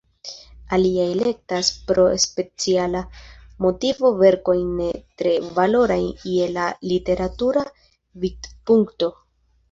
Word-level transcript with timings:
Aliaj 0.75 1.03
elektas 1.15 1.67
pro 1.89 2.05
speciala 2.21 3.01
motivo 3.65 4.09
verkojn 4.21 4.63
ne 4.79 4.87
tre 5.23 5.33
valorajn 5.59 6.07
je 6.37 6.47
la 6.55 6.63
literatura 6.93 7.67
vidpunkto. 8.25 9.11